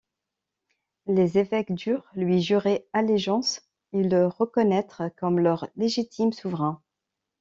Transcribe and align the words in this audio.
Les 1.05 1.37
évêques 1.37 1.75
durent 1.75 2.09
lui 2.15 2.41
jurer 2.41 2.87
allégeance 2.91 3.61
et 3.93 4.01
le 4.03 4.25
reconnaître 4.25 5.03
comme 5.15 5.39
leur 5.39 5.67
légitime 5.75 6.33
souverain. 6.33 6.81